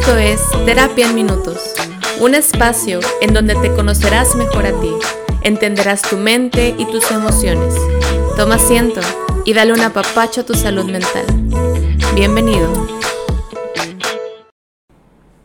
[0.00, 1.74] Esto es Terapia en Minutos,
[2.20, 4.90] un espacio en donde te conocerás mejor a ti,
[5.42, 7.74] entenderás tu mente y tus emociones.
[8.34, 9.02] Toma asiento
[9.44, 11.26] y dale un apapacho a tu salud mental.
[12.14, 12.88] Bienvenido.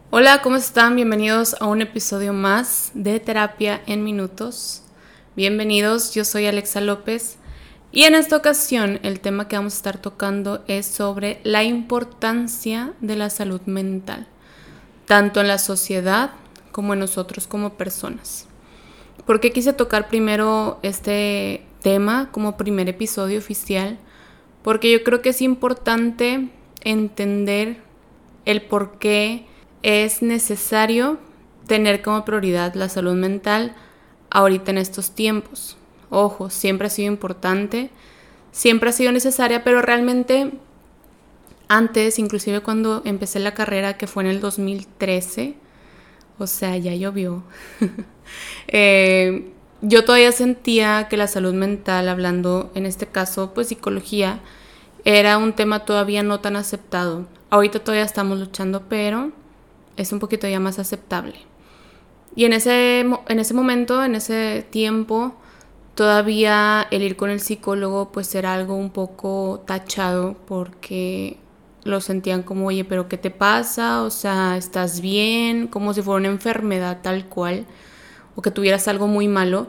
[0.10, 0.96] Hola, ¿cómo están?
[0.96, 4.84] Bienvenidos a un episodio más de Terapia en Minutos.
[5.36, 7.40] Bienvenidos, yo soy Alexa López
[7.92, 12.94] y en esta ocasión el tema que vamos a estar tocando es sobre la importancia
[13.02, 14.28] de la salud mental,
[15.06, 16.32] tanto en la sociedad
[16.72, 18.48] como en nosotros como personas.
[19.26, 23.98] ¿Por qué quise tocar primero este tema como primer episodio oficial?
[24.62, 26.50] Porque yo creo que es importante
[26.84, 27.78] entender
[28.46, 29.46] el por qué
[29.84, 31.20] es necesario
[31.68, 33.76] tener como prioridad la salud mental
[34.30, 35.78] ahorita en estos tiempos.
[36.10, 37.90] Ojo, siempre ha sido importante,
[38.52, 40.52] siempre ha sido necesaria, pero realmente
[41.68, 45.56] antes, inclusive cuando empecé la carrera, que fue en el 2013,
[46.38, 47.44] o sea, ya llovió,
[48.68, 54.40] eh, yo todavía sentía que la salud mental, hablando en este caso, pues psicología,
[55.04, 57.28] era un tema todavía no tan aceptado.
[57.52, 59.32] Ahorita todavía estamos luchando, pero
[59.98, 61.36] es un poquito ya más aceptable.
[62.36, 65.36] Y en ese, en ese momento, en ese tiempo,
[65.96, 71.38] Todavía el ir con el psicólogo pues era algo un poco tachado porque
[71.86, 74.02] lo sentían como, oye, pero ¿qué te pasa?
[74.04, 75.68] O sea, ¿estás bien?
[75.68, 77.66] Como si fuera una enfermedad tal cual
[78.36, 79.68] o que tuvieras algo muy malo.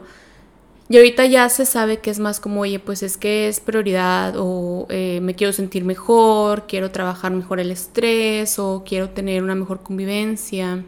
[0.89, 4.33] Y ahorita ya se sabe que es más como, oye, pues es que es prioridad
[4.35, 9.55] o eh, me quiero sentir mejor, quiero trabajar mejor el estrés o quiero tener una
[9.55, 10.83] mejor convivencia.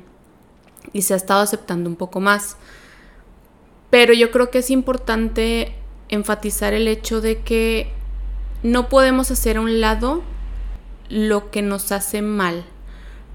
[0.94, 2.58] Y se ha estado aceptando un poco más.
[3.92, 5.76] Pero yo creo que es importante
[6.08, 7.92] enfatizar el hecho de que
[8.64, 10.24] no podemos hacer a un lado
[11.10, 12.64] lo que nos hace mal.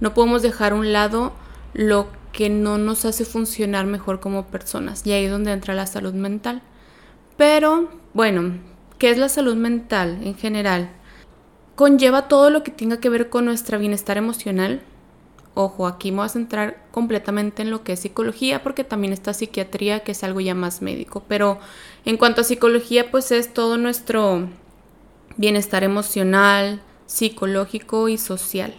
[0.00, 1.32] No podemos dejar a un lado
[1.72, 5.06] lo que no nos hace funcionar mejor como personas.
[5.06, 6.62] Y ahí es donde entra la salud mental.
[7.36, 8.58] Pero, bueno,
[8.98, 10.90] ¿qué es la salud mental en general?
[11.74, 14.82] Conlleva todo lo que tenga que ver con nuestro bienestar emocional,
[15.56, 19.32] Ojo, aquí me voy a centrar completamente en lo que es psicología porque también está
[19.32, 21.22] psiquiatría que es algo ya más médico.
[21.28, 21.60] Pero
[22.04, 24.48] en cuanto a psicología pues es todo nuestro
[25.36, 28.74] bienestar emocional, psicológico y social.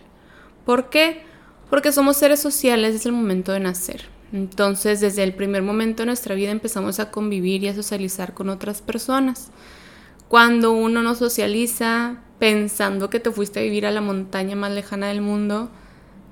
[0.65, 1.23] ¿Por qué?
[1.69, 4.05] Porque somos seres sociales desde el momento de nacer.
[4.33, 8.49] Entonces desde el primer momento de nuestra vida empezamos a convivir y a socializar con
[8.49, 9.51] otras personas.
[10.27, 15.07] Cuando uno no socializa pensando que te fuiste a vivir a la montaña más lejana
[15.07, 15.69] del mundo,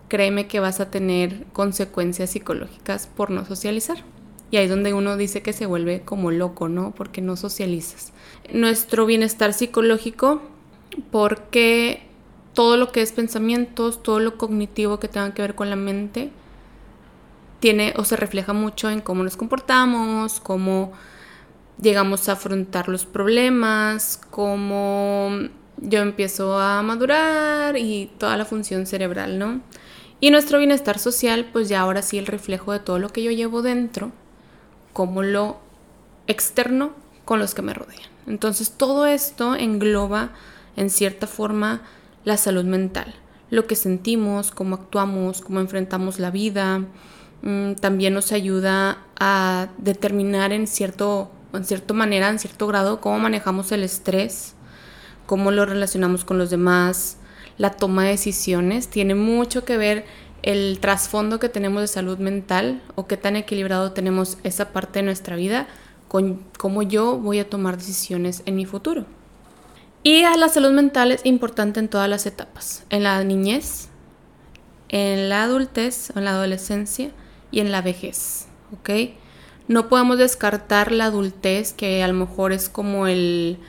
[0.08, 4.04] créeme que vas a tener consecuencias psicológicas por no socializar.
[4.52, 6.94] Y ahí es donde uno dice que se vuelve como loco, ¿no?
[6.94, 8.14] Porque no socializas.
[8.52, 10.44] Nuestro bienestar psicológico,
[11.12, 12.08] porque
[12.54, 16.32] todo lo que es pensamientos, todo lo cognitivo que tenga que ver con la mente,
[17.60, 20.92] tiene o se refleja mucho en cómo nos comportamos, cómo
[21.82, 25.32] llegamos a afrontar los problemas, cómo
[25.78, 29.62] yo empiezo a madurar y toda la función cerebral, ¿no?
[30.20, 33.32] Y nuestro bienestar social, pues ya ahora sí el reflejo de todo lo que yo
[33.32, 34.12] llevo dentro,
[34.94, 35.58] como lo
[36.28, 36.94] externo
[37.26, 38.10] con los que me rodean.
[38.28, 40.32] Entonces todo esto engloba
[40.76, 41.82] en cierta forma
[42.26, 43.14] la salud mental,
[43.50, 46.86] lo que sentimos, cómo actuamos, cómo enfrentamos la vida,
[47.42, 53.20] mm, también nos ayuda a determinar en cierto en cierta manera, en cierto grado, cómo
[53.20, 54.56] manejamos el estrés,
[55.26, 57.18] cómo lo relacionamos con los demás,
[57.58, 60.06] la toma de decisiones, tiene mucho que ver
[60.42, 65.04] el trasfondo que tenemos de salud mental o qué tan equilibrado tenemos esa parte de
[65.04, 65.68] nuestra vida
[66.08, 69.06] con cómo yo voy a tomar decisiones en mi futuro.
[70.04, 73.88] Y la salud mental es importante en todas las etapas, en la niñez,
[74.90, 77.12] en la adultez, en la adolescencia
[77.52, 78.90] y en la vejez, ¿ok?
[79.70, 83.60] No podemos descartar la adultez, que a lo mejor es como el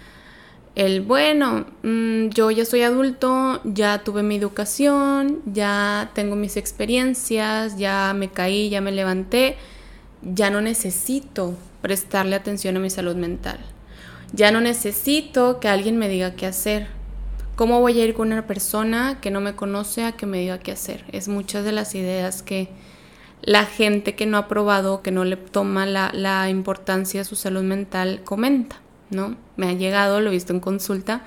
[0.74, 7.78] el, bueno, mm, yo ya soy adulto, ya tuve mi educación, ya tengo mis experiencias,
[7.78, 9.56] ya me caí, ya me levanté,
[10.22, 13.58] ya no necesito prestarle atención a mi salud mental.
[14.34, 16.88] Ya no necesito que alguien me diga qué hacer.
[17.54, 20.58] ¿Cómo voy a ir con una persona que no me conoce a que me diga
[20.58, 21.04] qué hacer?
[21.12, 22.68] Es muchas de las ideas que
[23.42, 27.62] la gente que no ha probado, que no le toma la, importancia a su salud
[27.62, 28.80] mental, comenta.
[29.10, 29.36] ¿no?
[29.56, 31.22] Me ha llegado, lo he visto en consulta,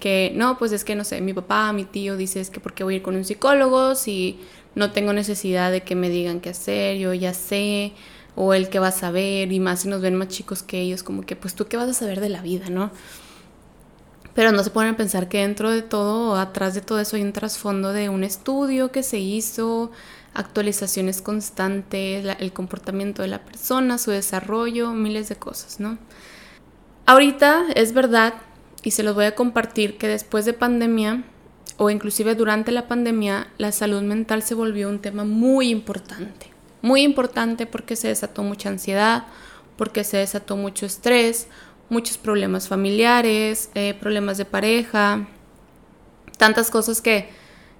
[0.00, 2.72] que no, pues es que no sé, mi papá, mi tío dice es que por
[2.72, 4.40] qué voy a ir con un psicólogo si
[4.74, 7.92] no tengo necesidad de que me digan qué hacer, yo ya sé,
[8.40, 11.02] o el que va a saber, y más si nos ven más chicos que ellos,
[11.02, 12.92] como que pues tú qué vas a saber de la vida, ¿no?
[14.32, 17.16] Pero no se ponen a pensar que dentro de todo, o atrás de todo eso,
[17.16, 19.90] hay un trasfondo de un estudio que se hizo,
[20.34, 25.98] actualizaciones constantes, el comportamiento de la persona, su desarrollo, miles de cosas, ¿no?
[27.06, 28.34] Ahorita es verdad,
[28.84, 31.24] y se los voy a compartir, que después de pandemia,
[31.76, 36.47] o inclusive durante la pandemia, la salud mental se volvió un tema muy importante.
[36.82, 39.26] Muy importante porque se desató mucha ansiedad,
[39.76, 41.48] porque se desató mucho estrés,
[41.88, 45.26] muchos problemas familiares, eh, problemas de pareja,
[46.36, 47.28] tantas cosas que,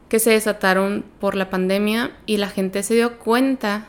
[0.08, 3.88] que se desataron por la pandemia y la gente se dio cuenta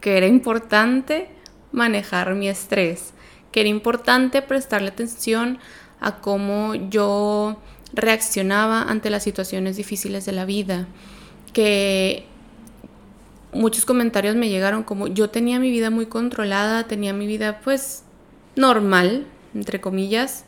[0.00, 1.28] que era importante
[1.72, 3.12] manejar mi estrés,
[3.52, 5.58] que era importante prestarle atención
[6.00, 7.60] a cómo yo
[7.92, 10.86] reaccionaba ante las situaciones difíciles de la vida,
[11.52, 12.26] que
[13.56, 18.04] muchos comentarios me llegaron como yo tenía mi vida muy controlada, tenía mi vida pues
[18.54, 20.44] normal, entre comillas,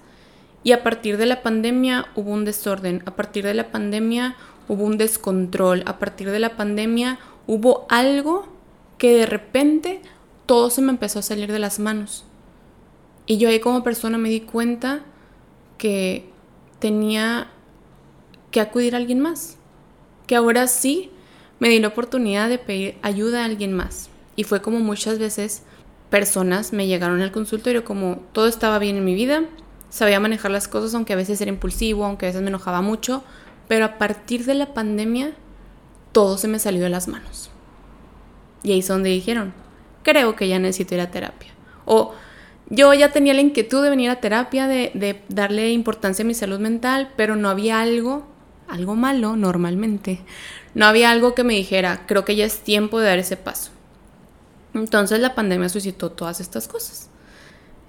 [0.62, 4.36] y a partir de la pandemia hubo un desorden, a partir de la pandemia
[4.68, 8.46] hubo un descontrol, a partir de la pandemia hubo algo
[8.98, 10.02] que de repente
[10.46, 12.24] todo se me empezó a salir de las manos.
[13.26, 15.02] Y yo ahí como persona me di cuenta
[15.76, 16.28] que
[16.78, 17.50] tenía
[18.50, 19.56] que acudir a alguien más,
[20.26, 21.10] que ahora sí
[21.60, 24.10] me di la oportunidad de pedir ayuda a alguien más.
[24.36, 25.62] Y fue como muchas veces
[26.10, 29.44] personas me llegaron al consultorio como todo estaba bien en mi vida,
[29.90, 33.22] sabía manejar las cosas, aunque a veces era impulsivo, aunque a veces me enojaba mucho,
[33.66, 35.32] pero a partir de la pandemia
[36.12, 37.50] todo se me salió de las manos.
[38.62, 39.52] Y ahí es donde dijeron,
[40.02, 41.52] creo que ya necesito ir a terapia.
[41.84, 42.14] O
[42.70, 46.34] yo ya tenía la inquietud de venir a terapia, de, de darle importancia a mi
[46.34, 48.26] salud mental, pero no había algo,
[48.68, 50.20] algo malo normalmente,
[50.74, 53.70] no había algo que me dijera, creo que ya es tiempo de dar ese paso.
[54.74, 57.08] Entonces la pandemia suscitó todas estas cosas.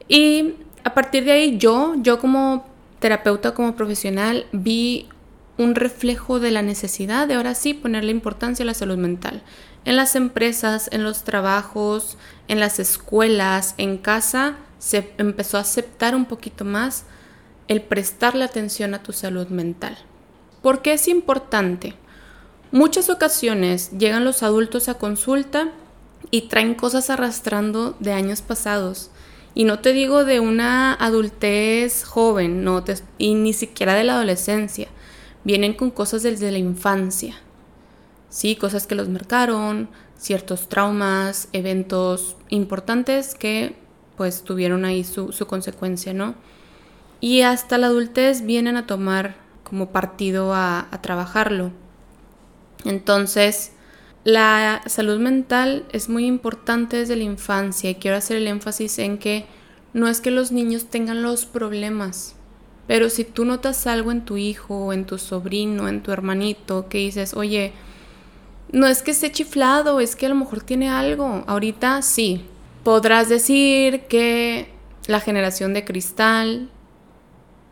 [0.08, 2.66] Y a partir de ahí yo, yo como
[3.00, 5.08] terapeuta, como profesional, vi
[5.58, 9.44] un reflejo de la necesidad de ahora sí ponerle importancia a la salud mental.
[9.86, 12.18] En las empresas, en los trabajos,
[12.48, 17.04] en las escuelas, en casa, se empezó a aceptar un poquito más
[17.68, 19.98] el prestarle atención a tu salud mental.
[20.62, 21.96] ¿Por qué es importante?
[22.72, 25.72] Muchas ocasiones llegan los adultos a consulta
[26.32, 29.10] y traen cosas arrastrando de años pasados.
[29.56, 32.84] Y no te digo de una adultez joven, no
[33.18, 34.88] y ni siquiera de la adolescencia.
[35.44, 37.36] Vienen con cosas desde la infancia.
[38.30, 43.76] Sí, cosas que los marcaron, ciertos traumas, eventos importantes que
[44.18, 46.36] pues tuvieron ahí su, consecuencia, ¿no?
[47.22, 49.36] Y hasta la adultez vienen a tomar
[49.70, 51.72] como partido a trabajarlo.
[52.86, 53.72] Entonces,
[54.24, 59.18] la salud mental es muy importante desde la infancia y quiero hacer el énfasis en
[59.18, 59.46] que
[59.94, 62.36] no es que los niños tengan los problemas,
[62.88, 67.00] pero si tú notas algo en tu hijo, en tu sobrino, en tu hermanito, que
[67.00, 67.74] dices, oye,
[68.72, 72.46] no es que esté chiflado, es que a lo mejor tiene algo, ahorita sí,
[72.84, 74.72] podrás decir que
[75.08, 76.70] la generación de cristal,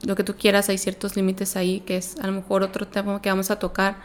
[0.03, 3.21] lo que tú quieras, hay ciertos límites ahí, que es a lo mejor otro tema
[3.21, 3.97] que vamos a tocar,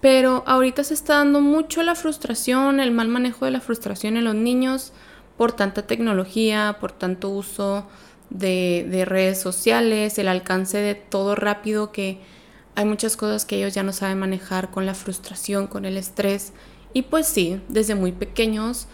[0.00, 4.24] pero ahorita se está dando mucho la frustración, el mal manejo de la frustración en
[4.24, 4.92] los niños
[5.36, 7.86] por tanta tecnología, por tanto uso
[8.30, 12.20] de, redes sociales, el alcance de todo rápido que
[12.74, 16.52] hay muchas cosas que ellos ya no saben manejar con la frustración, con el estrés.
[16.92, 18.88] Y pues sí, desde muy pequeños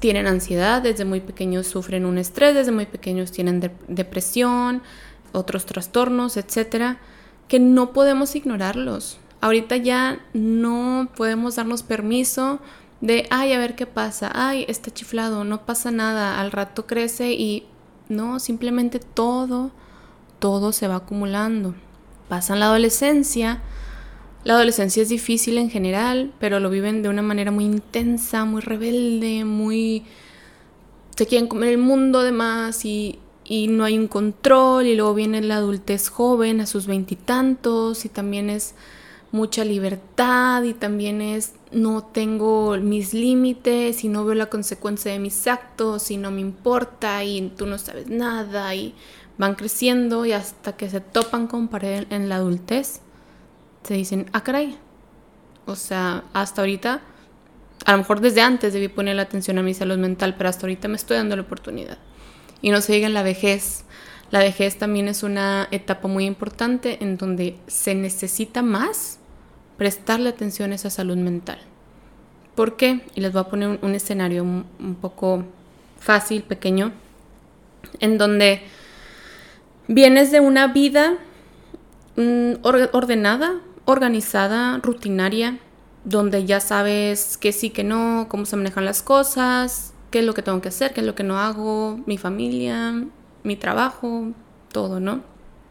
[0.00, 4.82] tienen ansiedad, desde muy pequeños sufren un estrés, desde muy pequeños tienen depresión,
[5.34, 6.98] otros trastornos, etcétera,
[7.48, 9.18] que no podemos ignorarlos.
[9.40, 12.60] Ahorita ya no podemos darnos permiso
[13.00, 17.32] de, ay, a ver qué pasa, ay, está chiflado, no pasa nada, al rato crece
[17.32, 17.66] y
[18.08, 19.72] no, simplemente todo,
[20.38, 21.74] todo se va acumulando.
[22.28, 23.60] Pasa en la adolescencia,
[24.44, 28.62] la adolescencia es difícil en general, pero lo viven de una manera muy intensa, muy
[28.62, 30.04] rebelde, muy...
[31.16, 35.40] se quieren comer el mundo además y, y no hay un control y luego viene
[35.42, 38.74] la adultez joven a sus veintitantos y, también es
[39.32, 45.18] mucha libertad y también es no tengo mis límites y no veo la consecuencia de
[45.18, 48.94] mis actos y no me importa y tú no sabes nada y
[49.36, 53.00] van creciendo y hasta que se topan con pared en la adultez
[53.82, 54.78] se dicen, ah caray,
[55.66, 57.00] o sea, hasta ahorita,
[57.84, 60.62] a lo mejor desde antes debí poner la atención a mi salud mental, pero hasta
[60.62, 61.98] ahorita me estoy dando la oportunidad.
[62.64, 63.84] Y no se diga en la vejez.
[64.30, 69.18] La vejez también es una etapa muy importante en donde se necesita más
[69.76, 71.58] prestarle atención a esa salud mental.
[72.54, 73.04] ¿Por qué?
[73.14, 75.44] Y les voy a poner un, escenario un, poco
[76.00, 76.92] fácil, pequeño,
[78.00, 78.62] en donde
[79.86, 81.18] vienes de una vida
[82.16, 85.58] mm, ordenada, organizada, rutinaria,
[86.04, 90.34] donde ya sabes que sí, que no, cómo se manejan las cosas, qué es lo
[90.34, 93.04] que tengo que hacer, qué es lo que no hago, mi familia,
[93.42, 94.28] mi trabajo,
[94.70, 95.24] todo, ¿no?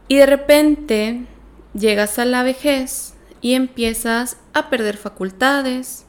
[0.06, 1.24] Y de repente
[1.72, 6.04] llegas a la vejez y empiezas a perder facultades,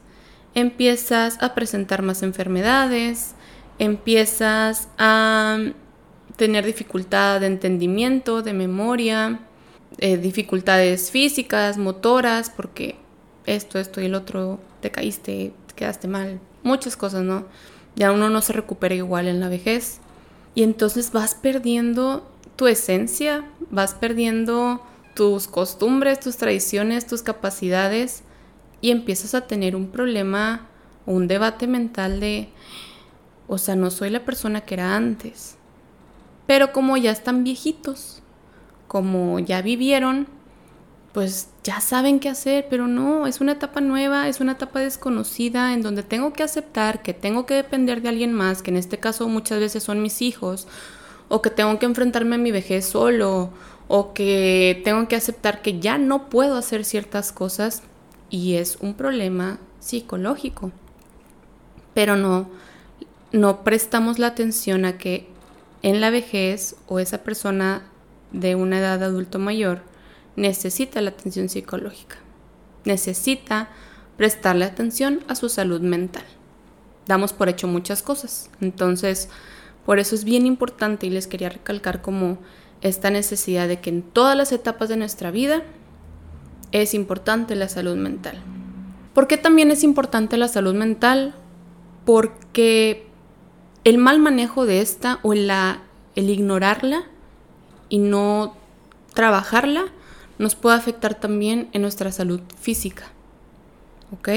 [0.54, 3.36] empiezas a presentar más enfermedades,
[3.78, 5.58] empiezas a
[6.36, 9.40] tener dificultad de entendimiento, de memoria,
[9.96, 12.96] eh, dificultades físicas, motoras, porque
[13.46, 17.46] esto, esto y el otro, te caíste, te quedaste mal, muchas cosas, ¿no?
[17.96, 19.98] Ya uno no se recupera igual en la vejez.
[20.54, 24.80] Y entonces vas perdiendo tu esencia, vas perdiendo
[25.14, 28.22] tus costumbres, tus tradiciones, tus capacidades
[28.80, 30.68] y empiezas a tener un problema
[31.06, 32.48] un debate mental de,
[33.46, 35.56] o sea, no soy la persona que era antes.
[36.46, 38.22] Pero como ya están viejitos,
[38.88, 40.26] como ya vivieron,
[41.16, 45.72] pues ya saben qué hacer, pero no, es una etapa nueva, es una etapa desconocida
[45.72, 48.98] en donde tengo que aceptar que tengo que depender de alguien más, que en este
[48.98, 50.68] caso muchas veces son mis hijos,
[51.30, 53.48] o que tengo que enfrentarme a mi vejez solo,
[53.88, 57.82] o que tengo que aceptar que ya no puedo hacer ciertas cosas
[58.28, 60.70] y es un problema psicológico.
[61.94, 62.50] Pero no,
[63.32, 65.30] no prestamos la atención a que
[65.80, 67.84] en la vejez o esa persona
[68.32, 69.95] de una edad adulto mayor,
[70.36, 72.16] necesita la atención psicológica,
[72.84, 73.68] necesita
[74.16, 76.24] prestarle atención a su salud mental.
[77.06, 79.28] Damos por hecho muchas cosas, entonces
[79.84, 82.38] por eso es bien importante y les quería recalcar como
[82.82, 85.62] esta necesidad de que en todas las etapas de nuestra vida
[86.72, 88.38] es importante la salud mental.
[89.14, 91.34] ¿Por qué también es importante la salud mental?
[92.04, 93.06] Porque
[93.84, 95.82] el mal manejo de esta o la,
[96.16, 97.04] el ignorarla
[97.88, 98.56] y no
[99.14, 99.86] trabajarla
[100.38, 103.04] nos puede afectar también en nuestra salud física.
[104.12, 104.28] ¿Ok?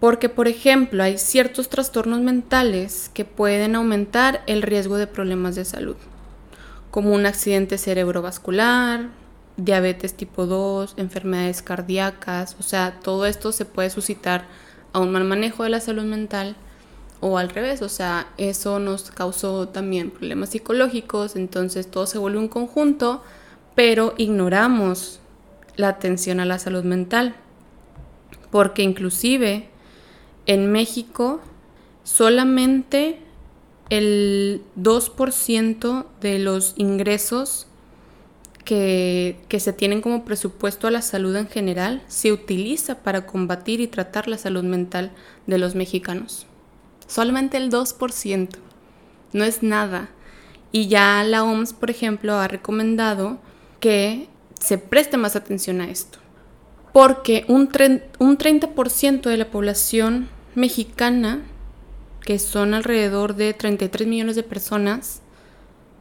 [0.00, 5.66] Porque, por ejemplo, hay ciertos trastornos mentales que pueden aumentar el riesgo de problemas de
[5.66, 5.96] salud,
[6.90, 9.08] como un accidente cerebrovascular,
[9.58, 14.46] diabetes tipo 2, enfermedades cardíacas, o sea, todo esto se puede suscitar
[14.94, 16.56] a un mal manejo de la salud mental
[17.20, 22.38] o al revés, o sea, eso nos causó también problemas psicológicos, entonces todo se vuelve
[22.38, 23.22] un conjunto
[23.80, 25.20] pero ignoramos
[25.76, 27.34] la atención a la salud mental,
[28.50, 29.70] porque inclusive
[30.44, 31.40] en México
[32.04, 33.20] solamente
[33.88, 37.68] el 2% de los ingresos
[38.66, 43.80] que, que, se tienen como presupuesto a la salud en general se utiliza para combatir
[43.80, 45.10] y tratar la salud mental
[45.46, 46.46] de los mexicanos.
[47.06, 48.48] Solamente el 2%.
[49.32, 50.10] No es nada.
[50.70, 53.38] Y ya la OMS, por ejemplo, ha recomendado
[53.80, 54.28] que
[54.60, 56.18] se preste más atención a esto.
[56.92, 57.70] Porque un,
[58.18, 61.42] un 30% de la población mexicana,
[62.22, 65.22] que son alrededor de 33 millones de personas,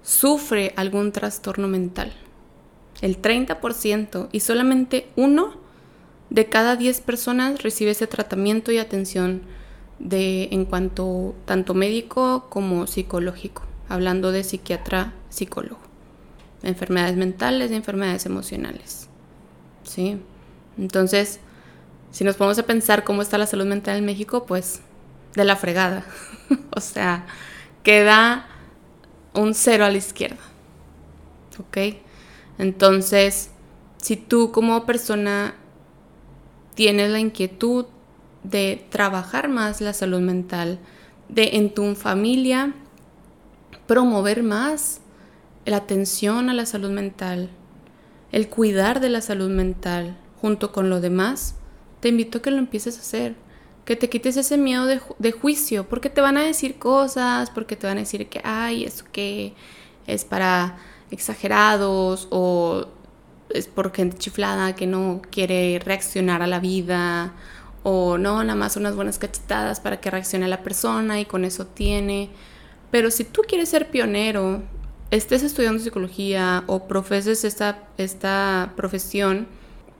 [0.03, 2.11] sufre algún trastorno mental.
[3.01, 5.53] El 30% y solamente uno
[6.29, 9.41] de cada 10 personas recibe ese tratamiento y atención
[9.99, 15.88] de en cuanto tanto médico como psicológico, hablando de psiquiatra, psicólogo
[16.63, 19.07] enfermedades mentales y enfermedades emocionales.
[19.83, 20.21] ¿Sí?
[20.77, 21.39] Entonces,
[22.11, 24.81] si nos ponemos a pensar cómo está la salud mental en México, pues
[25.35, 26.05] de la fregada.
[26.75, 27.25] o sea,
[27.83, 28.47] queda
[29.33, 30.39] un cero a la izquierda.
[31.59, 31.77] ¿Ok?
[32.57, 33.51] Entonces,
[33.97, 35.55] si tú como persona
[36.75, 37.85] tienes la inquietud
[38.43, 40.79] de trabajar más la salud mental,
[41.27, 42.73] de en tu familia
[43.85, 44.98] promover más
[45.69, 47.49] la atención a la salud mental,
[48.31, 51.55] el cuidar de la salud mental junto con lo demás,
[51.99, 53.35] te invito a que lo empieces a hacer,
[53.85, 57.87] que te quites ese miedo de, juicio, porque te van a decir cosas, porque te
[57.87, 59.53] van a decir que, ay, eso que
[60.07, 60.77] es para
[61.11, 62.85] exagerados o
[63.49, 67.33] es por gente chiflada que no quiere reaccionar a la vida
[67.81, 71.65] o no, nada más unas buenas cachetadas para que reaccione la persona y con eso
[71.65, 72.29] tiene.
[72.91, 74.61] Pero si tú quieres ser pionero
[75.11, 79.47] estés estudiando psicología o profeses esta, esta profesión,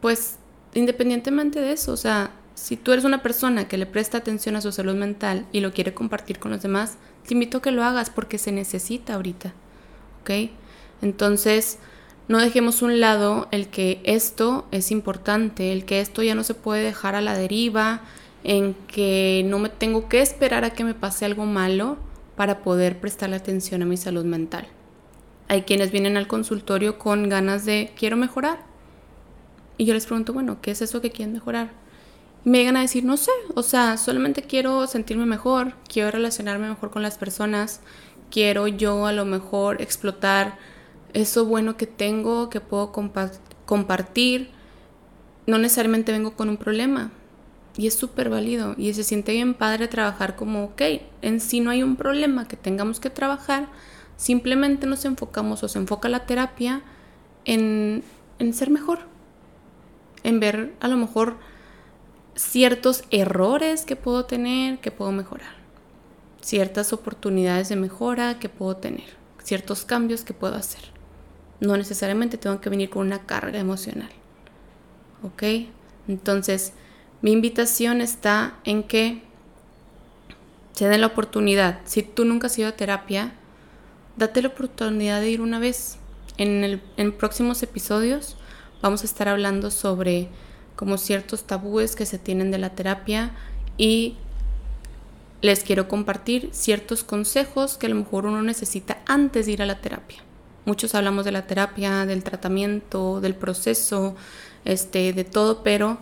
[0.01, 0.38] pues
[0.74, 4.62] independientemente de eso, o sea, si tú eres una persona que le presta atención a
[4.62, 7.84] su salud mental y lo quiere compartir con los demás, te invito a que lo
[7.84, 9.54] hagas porque se necesita ahorita,
[10.22, 10.51] ¿ok?
[11.01, 11.80] Entonces,
[12.28, 16.54] no dejemos un lado el que esto es importante, el que esto ya no se
[16.54, 18.01] puede dejar a la deriva,
[18.44, 21.98] en que no me tengo que esperar a que me pase algo malo
[22.36, 24.68] para poder prestarle atención a mi salud mental.
[25.50, 28.60] Hay quienes vienen al consultorio con ganas de quiero mejorar,
[29.77, 31.72] Y yo les pregunto, bueno, ¿qué es eso que quieren mejorar?
[32.46, 36.70] Y me llegan a decir, no sé, o sea, solamente quiero sentirme mejor, quiero relacionarme
[36.70, 37.82] mejor con las personas,
[38.29, 40.58] quiero yo a lo mejor explotar
[41.13, 42.91] eso bueno que tengo, que puedo
[43.65, 44.51] compartir.
[45.48, 47.12] No necesariamente vengo con un problema.
[47.77, 48.75] Y es súper válido.
[48.77, 50.82] Y se siente bien padre trabajar como, ok,
[51.22, 53.70] en sí no hay un problema que tengamos que trabajar.
[54.20, 56.82] Simplemente nos enfocamos o se enfoca la terapia
[57.46, 58.04] en,
[58.38, 59.00] en ser mejor.
[60.24, 61.38] En ver a lo mejor
[62.36, 65.54] ciertos errores que puedo tener, que puedo mejorar.
[66.42, 69.06] Ciertas oportunidades de mejora que puedo tener.
[69.42, 70.82] Ciertos cambios que puedo hacer.
[71.62, 74.12] No necesariamente tengo que venir con una carga emocional.
[75.24, 75.44] ¿Ok?
[76.10, 76.74] Entonces,
[77.22, 79.22] mi invitación está en que
[80.74, 81.80] se den la oportunidad.
[81.86, 83.38] Si tú nunca has ido a terapia,
[84.20, 85.98] date la oportunidad de ir una vez.
[86.38, 88.38] En, el, próximos episodios
[88.82, 90.30] vamos a estar hablando sobre
[90.76, 93.32] como ciertos tabúes que se tienen de la terapia
[93.78, 94.16] y
[95.42, 99.66] les quiero compartir ciertos consejos que a lo mejor uno necesita antes de ir a
[99.66, 100.22] la terapia.
[100.66, 104.16] Muchos hablamos de la terapia, del tratamiento, del proceso,
[104.66, 105.98] este, de todo, pero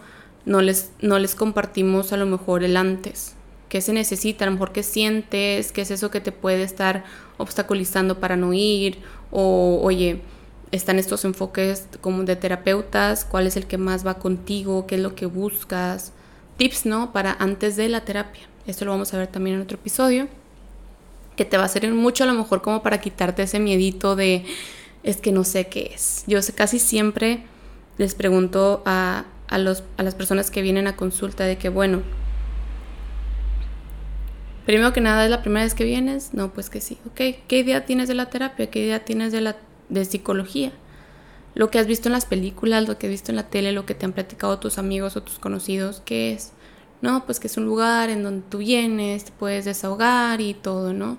[0.46, 3.37] no les, no les compartimos a lo mejor el antes.
[3.70, 4.46] ¿Qué se necesita?
[4.46, 7.04] A lo mejor qué sientes, qué es eso que te puede estar
[7.38, 9.00] obstaculizando para no ir,
[9.32, 10.22] o oye,
[10.72, 15.02] están estos enfoques como de terapeutas, cuál es el que más va contigo, qué es
[15.02, 16.14] lo que buscas,
[16.58, 17.12] tips, ¿no?
[17.14, 18.48] Para antes de la terapia.
[18.66, 20.28] Esto lo vamos a ver también en otro episodio
[21.38, 24.44] que te va a servir mucho a lo mejor como para quitarte ese miedito de
[25.04, 26.24] es que no sé qué es.
[26.28, 27.44] Yo casi siempre
[27.98, 32.02] les pregunto a, a, los, a las personas que vienen a consulta de que, bueno,
[34.68, 36.34] primero que nada, ¿es la primera vez que vienes?
[36.34, 37.00] No, pues que sí.
[37.08, 38.70] Ok, ¿qué idea tienes de la terapia?
[38.70, 39.56] ¿Qué idea tienes de, la,
[39.88, 40.74] de psicología?
[41.56, 43.86] Lo que has visto en las películas, lo que has visto en la tele, lo
[43.86, 46.52] que te han platicado tus amigos o tus conocidos, ¿qué es?
[47.02, 50.94] No, pues que es un lugar en donde tú vienes, te puedes desahogar y todo,
[50.94, 51.18] ¿no?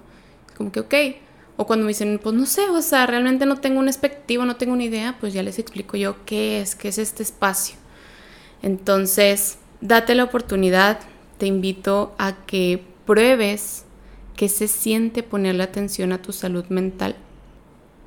[0.59, 0.94] como que, ok.
[1.57, 4.57] O cuando me dicen, pues no sé, o sea, realmente no tengo un expectativo, no
[4.57, 7.77] tengo una idea, pues ya les explico yo qué es, qué es este espacio.
[8.62, 11.01] Entonces, date la oportunidad,
[11.38, 13.87] te invito a que pruebes
[14.37, 17.16] que se siente ponerle atención a tu salud mental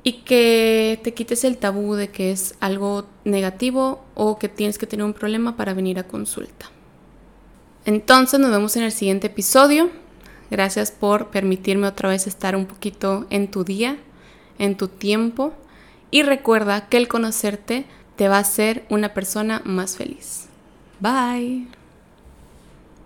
[0.04, 4.86] y que te quites el tabú de que es algo negativo o que tienes que
[4.86, 6.70] tener un problema para venir a consulta.
[7.84, 9.90] Entonces nos vemos en el siguiente episodio.
[10.52, 13.96] Gracias por permitirme otra vez estar un poquito en tu día,
[14.60, 15.52] en tu tiempo.
[16.12, 20.46] Y recuerda que el conocerte te va a hacer una persona más feliz.
[21.00, 21.81] Bye.